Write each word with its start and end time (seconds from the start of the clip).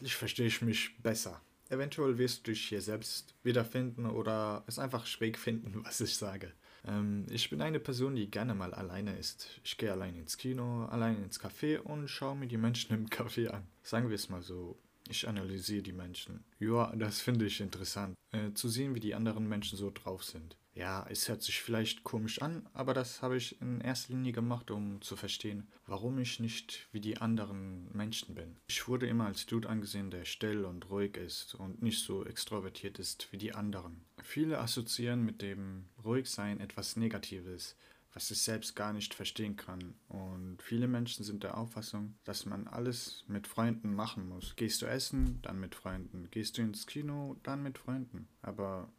endlich 0.00 0.16
verstehe 0.16 0.46
ich 0.46 0.62
mich 0.62 0.96
besser. 1.02 1.42
Eventuell 1.68 2.16
wirst 2.16 2.46
du 2.46 2.52
dich 2.52 2.68
hier 2.68 2.80
selbst 2.80 3.34
wiederfinden 3.42 4.06
oder 4.06 4.64
es 4.66 4.78
einfach 4.78 5.04
schräg 5.04 5.38
finden, 5.38 5.74
was 5.84 6.00
ich 6.00 6.16
sage. 6.16 6.52
Ähm, 6.86 7.26
ich 7.28 7.50
bin 7.50 7.60
eine 7.60 7.78
Person, 7.78 8.16
die 8.16 8.30
gerne 8.30 8.54
mal 8.54 8.72
alleine 8.72 9.18
ist. 9.18 9.60
Ich 9.62 9.76
gehe 9.76 9.92
allein 9.92 10.16
ins 10.16 10.38
Kino, 10.38 10.86
allein 10.86 11.22
ins 11.22 11.38
Café 11.38 11.78
und 11.78 12.08
schaue 12.08 12.34
mir 12.34 12.48
die 12.48 12.56
Menschen 12.56 12.94
im 12.96 13.08
Café 13.08 13.48
an. 13.48 13.66
Sagen 13.82 14.08
wir 14.08 14.14
es 14.14 14.30
mal 14.30 14.42
so. 14.42 14.78
Ich 15.10 15.28
analysiere 15.28 15.82
die 15.82 15.92
Menschen. 15.92 16.44
Ja, 16.60 16.94
das 16.96 17.20
finde 17.20 17.44
ich 17.44 17.60
interessant. 17.60 18.16
Äh, 18.32 18.54
zu 18.54 18.68
sehen, 18.70 18.94
wie 18.94 19.00
die 19.00 19.14
anderen 19.14 19.48
Menschen 19.48 19.76
so 19.76 19.90
drauf 19.90 20.24
sind. 20.24 20.56
Ja, 20.80 21.04
es 21.10 21.28
hört 21.28 21.42
sich 21.42 21.60
vielleicht 21.60 22.04
komisch 22.04 22.40
an, 22.40 22.66
aber 22.72 22.94
das 22.94 23.20
habe 23.20 23.36
ich 23.36 23.60
in 23.60 23.82
erster 23.82 24.14
Linie 24.14 24.32
gemacht, 24.32 24.70
um 24.70 25.02
zu 25.02 25.14
verstehen, 25.14 25.68
warum 25.84 26.18
ich 26.18 26.40
nicht 26.40 26.88
wie 26.90 27.02
die 27.02 27.18
anderen 27.18 27.94
Menschen 27.94 28.34
bin. 28.34 28.56
Ich 28.66 28.88
wurde 28.88 29.06
immer 29.06 29.26
als 29.26 29.44
Dude 29.44 29.68
angesehen, 29.68 30.10
der 30.10 30.24
still 30.24 30.64
und 30.64 30.88
ruhig 30.88 31.18
ist 31.18 31.54
und 31.54 31.82
nicht 31.82 32.02
so 32.02 32.24
extrovertiert 32.24 32.98
ist 32.98 33.30
wie 33.30 33.36
die 33.36 33.54
anderen. 33.54 34.06
Viele 34.22 34.58
assoziieren 34.58 35.22
mit 35.22 35.42
dem 35.42 35.84
Ruhigsein 36.02 36.60
etwas 36.60 36.96
Negatives, 36.96 37.76
was 38.14 38.30
ich 38.30 38.40
selbst 38.40 38.74
gar 38.74 38.94
nicht 38.94 39.12
verstehen 39.12 39.56
kann. 39.56 39.92
Und 40.08 40.62
viele 40.62 40.88
Menschen 40.88 41.26
sind 41.26 41.42
der 41.42 41.58
Auffassung, 41.58 42.14
dass 42.24 42.46
man 42.46 42.66
alles 42.66 43.26
mit 43.28 43.46
Freunden 43.46 43.94
machen 43.94 44.30
muss. 44.30 44.56
Gehst 44.56 44.80
du 44.80 44.86
essen, 44.86 45.40
dann 45.42 45.60
mit 45.60 45.74
Freunden. 45.74 46.28
Gehst 46.30 46.56
du 46.56 46.62
ins 46.62 46.86
Kino, 46.86 47.36
dann 47.42 47.62
mit 47.62 47.76
Freunden. 47.76 48.28
Aber 48.40 48.90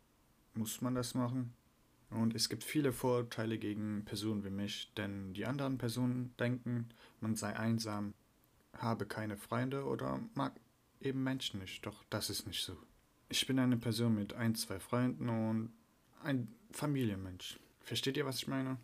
muss 0.54 0.82
man 0.82 0.94
das 0.94 1.16
machen? 1.16 1.56
Und 2.12 2.36
es 2.36 2.50
gibt 2.50 2.64
viele 2.64 2.92
Vorurteile 2.92 3.58
gegen 3.58 4.04
Personen 4.06 4.44
wie 4.44 4.50
mich, 4.50 4.92
denn 4.96 5.34
die 5.34 5.46
anderen 5.46 5.78
Personen 5.78 6.36
denken, 6.38 6.90
man 7.22 7.36
sei 7.36 7.56
einsam, 7.56 8.14
habe 8.78 9.06
keine 9.06 9.38
Freunde 9.38 9.86
oder 9.86 10.20
mag 10.34 10.54
eben 11.00 11.24
Menschen 11.24 11.60
nicht. 11.60 11.86
Doch 11.86 12.04
das 12.10 12.30
ist 12.30 12.48
nicht 12.48 12.64
so. 12.64 12.78
Ich 13.30 13.48
bin 13.48 13.60
eine 13.60 13.78
Person 13.78 14.16
mit 14.16 14.34
ein, 14.34 14.56
zwei 14.56 14.80
Freunden 14.80 15.30
und 15.30 15.72
ein 16.22 16.54
Familienmensch. 16.72 17.60
Versteht 17.80 18.18
ihr, 18.18 18.26
was 18.26 18.38
ich 18.38 18.48
meine? 18.48 18.78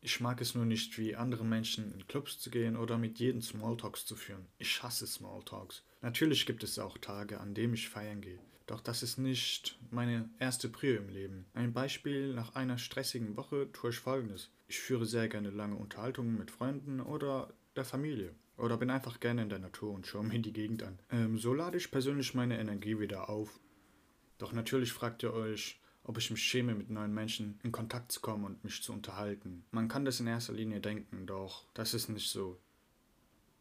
Ich 0.00 0.20
mag 0.20 0.40
es 0.40 0.54
nur 0.54 0.64
nicht, 0.64 0.96
wie 0.98 1.16
andere 1.16 1.44
Menschen 1.44 1.92
in 1.92 2.06
Clubs 2.06 2.38
zu 2.38 2.50
gehen 2.50 2.76
oder 2.76 2.98
mit 2.98 3.18
jedem 3.18 3.42
Smalltalks 3.42 4.06
zu 4.06 4.14
führen. 4.14 4.46
Ich 4.58 4.82
hasse 4.82 5.06
Smalltalks. 5.06 5.82
Natürlich 6.02 6.46
gibt 6.46 6.62
es 6.62 6.78
auch 6.78 6.98
Tage, 6.98 7.40
an 7.40 7.54
denen 7.54 7.74
ich 7.74 7.88
feiern 7.88 8.20
gehe. 8.20 8.38
Doch 8.66 8.80
das 8.80 9.02
ist 9.02 9.18
nicht 9.18 9.78
meine 9.90 10.28
erste 10.38 10.68
Prio 10.68 10.96
im 10.96 11.08
Leben. 11.08 11.46
Ein 11.54 11.72
Beispiel 11.72 12.34
nach 12.34 12.54
einer 12.54 12.78
stressigen 12.78 13.36
Woche 13.36 13.72
tue 13.72 13.90
ich 13.90 13.98
folgendes. 13.98 14.50
Ich 14.68 14.78
führe 14.78 15.06
sehr 15.06 15.28
gerne 15.28 15.50
lange 15.50 15.76
Unterhaltungen 15.76 16.36
mit 16.36 16.50
Freunden 16.50 17.00
oder 17.00 17.52
der 17.74 17.86
Familie. 17.86 18.34
Oder 18.58 18.76
bin 18.76 18.90
einfach 18.90 19.20
gerne 19.20 19.42
in 19.42 19.48
der 19.48 19.58
Natur 19.58 19.92
und 19.92 20.06
schaue 20.06 20.24
mir 20.28 20.38
die 20.38 20.52
Gegend 20.52 20.82
an. 20.82 20.98
Ähm, 21.10 21.38
so 21.38 21.54
lade 21.54 21.78
ich 21.78 21.90
persönlich 21.90 22.34
meine 22.34 22.58
Energie 22.58 23.00
wieder 23.00 23.30
auf. 23.30 23.58
Doch 24.36 24.52
natürlich 24.52 24.92
fragt 24.92 25.22
ihr 25.22 25.32
euch, 25.32 25.80
ob 26.08 26.16
ich 26.16 26.30
mich 26.30 26.42
schäme, 26.42 26.74
mit 26.74 26.88
neuen 26.88 27.12
Menschen 27.12 27.60
in 27.62 27.70
Kontakt 27.70 28.10
zu 28.10 28.20
kommen 28.20 28.44
und 28.44 28.64
mich 28.64 28.82
zu 28.82 28.94
unterhalten. 28.94 29.64
Man 29.70 29.88
kann 29.88 30.06
das 30.06 30.20
in 30.20 30.26
erster 30.26 30.54
Linie 30.54 30.80
denken, 30.80 31.26
doch 31.26 31.66
das 31.74 31.92
ist 31.92 32.08
nicht 32.08 32.30
so. 32.30 32.58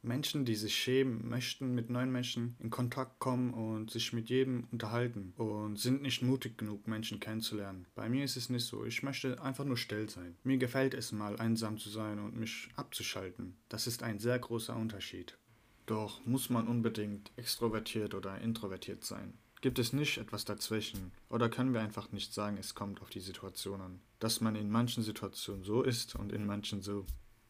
Menschen, 0.01 0.45
die 0.45 0.55
sich 0.55 0.73
schämen, 0.73 1.27
möchten 1.27 1.75
mit 1.75 1.89
neuen 1.89 2.09
Menschen 2.09 2.55
in 2.59 2.69
Kontakt 2.69 3.19
kommen 3.19 3.53
und 3.53 3.91
sich 3.91 4.13
mit 4.13 4.29
jedem 4.29 4.65
unterhalten 4.71 5.33
und 5.35 5.77
sind 5.77 6.01
nicht 6.01 6.21
mutig 6.21 6.57
genug, 6.57 6.87
Menschen 6.87 7.19
kennenzulernen. 7.19 7.85
Bei 7.95 8.07
mir 8.07 8.23
ist 8.23 8.37
es 8.37 8.49
nicht 8.49 8.65
so. 8.65 8.85
Ich 8.85 9.03
möchte 9.03 9.41
einfach 9.41 9.65
nur 9.65 9.75
still 9.75 10.09
sein. 10.09 10.37
Mir 10.45 10.57
gefällt 10.57 10.93
es 10.93 11.11
mal, 11.11 11.35
einsam 11.37 11.77
zu 11.77 11.89
sein 11.89 12.19
und 12.19 12.37
mich 12.37 12.69
abzuschalten. 12.77 13.57
Das 13.67 13.87
ist 13.87 14.03
ein 14.03 14.19
sehr 14.19 14.39
großer 14.39 14.75
Unterschied. 14.75 15.37
Doch 15.85 16.25
muss 16.25 16.49
man 16.49 16.69
unbedingt 16.69 17.31
extrovertiert 17.35 18.13
oder 18.13 18.39
introvertiert 18.39 19.03
sein? 19.03 19.33
Gibt 19.61 19.79
es 19.79 19.91
nicht 19.91 20.17
etwas 20.17 20.45
dazwischen? 20.45 21.11
Oder 21.29 21.49
können 21.49 21.73
wir 21.73 21.81
einfach 21.81 22.11
nicht 22.11 22.33
sagen, 22.33 22.57
es 22.57 22.75
kommt 22.75 23.01
auf 23.01 23.09
die 23.09 23.19
Situation 23.19 23.81
an? 23.81 23.99
Dass 24.19 24.39
man 24.39 24.55
in 24.55 24.69
manchen 24.69 25.03
Situationen 25.03 25.63
so 25.63 25.81
ist 25.81 26.15
und 26.15 26.31
in 26.31 26.45
manchen 26.45 26.81
so? 26.81 27.05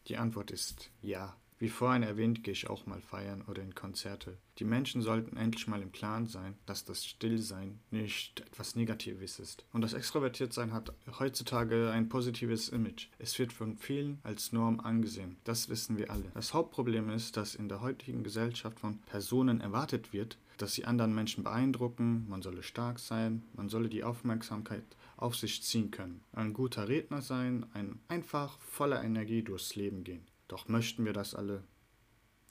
Die 0.06 0.16
Antwort 0.16 0.50
ist 0.50 0.90
ja. 1.02 1.36
Wie 1.60 1.68
vorhin 1.68 2.04
erwähnt, 2.04 2.44
gehe 2.44 2.52
ich 2.52 2.70
auch 2.70 2.86
mal 2.86 3.00
feiern 3.00 3.42
oder 3.48 3.62
in 3.62 3.74
Konzerte. 3.74 4.38
Die 4.58 4.64
Menschen 4.64 5.02
sollten 5.02 5.36
endlich 5.36 5.66
mal 5.66 5.82
im 5.82 5.90
Klaren 5.90 6.26
sein, 6.26 6.56
dass 6.66 6.84
das 6.84 7.04
Stillsein 7.04 7.80
nicht 7.90 8.40
etwas 8.40 8.76
Negatives 8.76 9.40
ist. 9.40 9.64
Und 9.72 9.80
das 9.80 9.92
Extrovertiertsein 9.92 10.72
hat 10.72 10.92
heutzutage 11.18 11.90
ein 11.90 12.08
positives 12.08 12.68
Image. 12.68 13.08
Es 13.18 13.38
wird 13.38 13.52
von 13.52 13.76
vielen 13.76 14.18
als 14.22 14.52
Norm 14.52 14.78
angesehen. 14.80 15.36
Das 15.44 15.68
wissen 15.68 15.98
wir 15.98 16.10
alle. 16.10 16.30
Das 16.34 16.54
Hauptproblem 16.54 17.10
ist, 17.10 17.36
dass 17.36 17.56
in 17.56 17.68
der 17.68 17.80
heutigen 17.80 18.22
Gesellschaft 18.22 18.78
von 18.78 18.98
Personen 19.02 19.60
erwartet 19.60 20.12
wird, 20.12 20.38
dass 20.58 20.74
sie 20.74 20.84
anderen 20.84 21.14
Menschen 21.14 21.44
beeindrucken, 21.44 22.26
man 22.28 22.42
solle 22.42 22.62
stark 22.62 22.98
sein, 22.98 23.42
man 23.54 23.68
solle 23.68 23.88
die 23.88 24.04
Aufmerksamkeit 24.04 24.84
auf 25.16 25.34
sich 25.34 25.62
ziehen 25.62 25.90
können, 25.90 26.20
ein 26.32 26.52
guter 26.52 26.88
Redner 26.88 27.22
sein, 27.22 27.66
ein 27.74 27.98
einfach 28.08 28.58
voller 28.60 29.02
Energie 29.02 29.42
durchs 29.42 29.74
Leben 29.74 30.04
gehen. 30.04 30.26
Doch 30.48 30.68
möchten 30.68 31.04
wir 31.04 31.12
das 31.12 31.34
alle? 31.34 31.62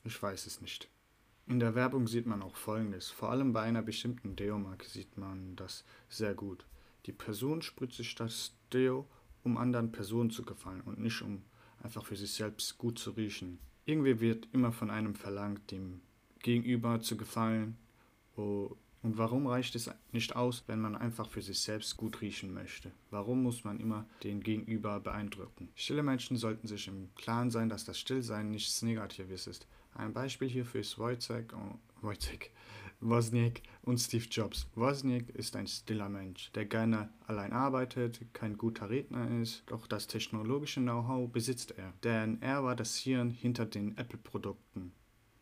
Ich 0.03 0.21
weiß 0.21 0.45
es 0.45 0.61
nicht. 0.61 0.89
In 1.47 1.59
der 1.59 1.75
Werbung 1.75 2.07
sieht 2.07 2.25
man 2.25 2.41
auch 2.41 2.55
Folgendes. 2.55 3.09
Vor 3.09 3.31
allem 3.31 3.53
bei 3.53 3.61
einer 3.61 3.81
bestimmten 3.81 4.35
Deo-Marke 4.35 4.87
sieht 4.87 5.17
man 5.17 5.55
das 5.55 5.83
sehr 6.09 6.33
gut. 6.33 6.65
Die 7.05 7.11
Person 7.11 7.61
spritzt 7.61 7.97
sich 7.97 8.15
das 8.15 8.53
Deo, 8.71 9.07
um 9.43 9.57
anderen 9.57 9.91
Personen 9.91 10.29
zu 10.29 10.43
gefallen 10.43 10.81
und 10.81 10.99
nicht 10.99 11.21
um 11.21 11.43
einfach 11.81 12.05
für 12.05 12.15
sich 12.15 12.31
selbst 12.31 12.77
gut 12.77 12.99
zu 12.99 13.11
riechen. 13.11 13.59
Irgendwie 13.85 14.19
wird 14.19 14.47
immer 14.51 14.71
von 14.71 14.89
einem 14.89 15.15
verlangt, 15.15 15.71
dem 15.71 16.01
Gegenüber 16.39 16.99
zu 16.99 17.17
gefallen 17.17 17.77
und 19.03 19.17
warum 19.17 19.47
reicht 19.47 19.75
es 19.75 19.89
nicht 20.11 20.35
aus, 20.35 20.63
wenn 20.67 20.81
man 20.81 20.95
einfach 20.95 21.29
für 21.29 21.41
sich 21.41 21.59
selbst 21.59 21.97
gut 21.97 22.21
riechen 22.21 22.53
möchte? 22.53 22.91
Warum 23.09 23.43
muss 23.43 23.63
man 23.63 23.79
immer 23.79 24.05
den 24.23 24.41
Gegenüber 24.41 24.99
beeindrucken? 24.99 25.69
Stille 25.75 26.03
Menschen 26.03 26.37
sollten 26.37 26.67
sich 26.67 26.87
im 26.87 27.13
Klaren 27.15 27.51
sein, 27.51 27.69
dass 27.69 27.85
das 27.85 27.99
Stillsein 27.99 28.49
nichts 28.49 28.81
Negatives 28.81 29.47
ist. 29.47 29.67
Ein 29.93 30.13
Beispiel 30.13 30.49
hierfür 30.49 30.81
ist 30.81 30.97
Wojciech, 30.99 31.47
Wojciech, 32.01 32.51
Wozniak 32.99 33.61
und 33.83 33.99
Steve 33.99 34.25
Jobs. 34.25 34.67
Wozniak 34.75 35.29
ist 35.29 35.55
ein 35.55 35.67
stiller 35.67 36.09
Mensch, 36.09 36.51
der 36.53 36.65
gerne 36.65 37.09
allein 37.27 37.53
arbeitet, 37.53 38.21
kein 38.33 38.57
guter 38.57 38.89
Redner 38.89 39.39
ist, 39.39 39.63
doch 39.67 39.85
das 39.85 40.07
technologische 40.07 40.81
Know-how 40.81 41.31
besitzt 41.31 41.71
er, 41.77 41.93
denn 42.03 42.41
er 42.41 42.63
war 42.63 42.75
das 42.75 42.95
Hirn 42.95 43.29
hinter 43.29 43.65
den 43.65 43.97
Apple-Produkten. 43.97 44.93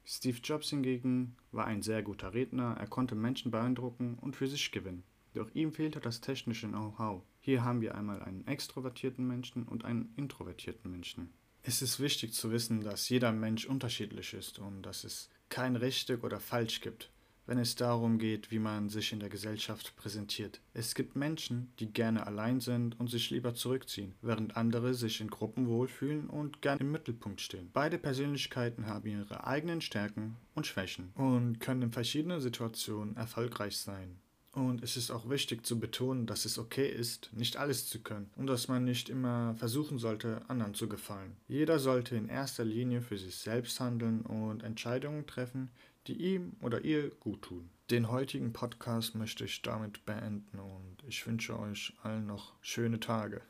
Steve 0.06 0.38
Jobs 0.44 0.70
hingegen 0.70 1.36
war 1.52 1.66
ein 1.66 1.82
sehr 1.82 2.04
guter 2.04 2.34
Redner, 2.34 2.76
er 2.80 2.88
konnte 2.88 3.16
Menschen 3.16 3.50
beeindrucken 3.50 4.20
und 4.22 4.36
für 4.36 4.48
sich 4.48 4.72
gewinnen. 4.72 5.04
Doch 5.34 5.54
ihm 5.54 5.74
fehlte 5.74 6.00
das 6.00 6.22
technische 6.22 6.68
Know-how. 6.68 7.24
Hier 7.40 7.64
haben 7.64 7.82
wir 7.82 7.96
einmal 7.96 8.22
einen 8.22 8.48
extrovertierten 8.48 9.28
Menschen 9.28 9.64
und 9.64 9.84
einen 9.84 10.14
introvertierten 10.16 10.92
Menschen. 10.92 11.34
Es 11.64 11.82
ist 11.82 12.00
wichtig 12.00 12.34
zu 12.34 12.52
wissen, 12.52 12.82
dass 12.82 13.10
jeder 13.10 13.32
Mensch 13.32 13.66
unterschiedlich 13.66 14.34
ist 14.34 14.60
und 14.60 14.84
dass 14.84 15.04
es 15.04 15.30
kein 15.50 15.76
richtig 15.76 16.24
oder 16.24 16.40
falsch 16.40 16.82
gibt 16.82 17.10
wenn 17.46 17.58
es 17.58 17.76
darum 17.76 18.18
geht, 18.18 18.52
wie 18.52 18.60
man 18.60 18.90
sich 18.90 19.12
in 19.12 19.20
der 19.20 19.30
Gesellschaft 19.30 19.96
präsentiert. 19.96 20.62
Es 20.74 20.96
gibt 20.96 21.16
Menschen, 21.16 21.72
die 21.80 21.92
gerne 21.92 22.26
allein 22.26 22.60
sind 22.60 23.00
und 23.00 23.10
sich 23.10 23.30
lieber 23.30 23.54
zurückziehen, 23.54 24.16
während 24.22 24.58
andere 24.58 24.94
sich 24.94 25.22
in 25.22 25.30
Gruppen 25.30 25.68
wohlfühlen 25.68 26.28
und 26.28 26.62
gern 26.62 26.80
im 26.80 26.92
Mittelpunkt 26.92 27.42
stehen. 27.42 27.70
Beide 27.74 27.98
Persönlichkeiten 27.98 28.88
haben 28.88 29.08
ihre 29.08 29.46
eigenen 29.46 29.82
Stärken 29.82 30.38
und 30.54 30.68
Schwächen 30.68 31.12
und 31.16 31.60
können 31.60 31.84
in 31.84 31.92
verschiedenen 31.92 32.42
Situationen 32.42 33.16
erfolgreich 33.16 33.78
sein. 33.78 34.20
Und 34.56 34.82
es 34.84 34.96
ist 34.96 35.12
auch 35.12 35.30
wichtig 35.30 35.66
zu 35.66 35.82
betonen, 35.82 36.28
dass 36.28 36.46
es 36.46 36.58
okay 36.58 36.88
ist, 36.88 37.30
nicht 37.34 37.58
alles 37.58 37.90
zu 37.90 38.00
können 38.00 38.30
und 38.38 38.48
dass 38.48 38.70
man 38.70 38.86
nicht 38.86 39.10
immer 39.10 39.54
versuchen 39.56 40.00
sollte, 40.00 40.42
anderen 40.48 40.74
zu 40.74 40.88
gefallen. 40.88 41.36
Jeder 41.50 41.78
sollte 41.78 42.16
in 42.16 42.30
erster 42.30 42.64
Linie 42.64 43.02
für 43.02 43.18
sich 43.18 43.36
selbst 43.36 43.82
handeln 43.82 44.22
und 44.22 44.64
Entscheidungen 44.64 45.28
treffen, 45.28 45.72
die 46.08 46.34
ihm 46.34 46.54
oder 46.62 46.84
ihr 46.84 47.10
gut 47.10 47.44
tun. 47.44 47.70
Den 47.92 48.10
heutigen 48.10 48.52
Podcast 48.52 49.16
möchte 49.16 49.46
ich 49.46 49.62
damit 49.62 50.06
beenden 50.06 50.59
und 50.59 51.03
ich 51.08 51.26
wünsche 51.28 51.59
euch 51.59 51.94
allen 52.02 52.26
noch 52.26 52.53
schöne 52.62 53.00
Tage. 53.00 53.41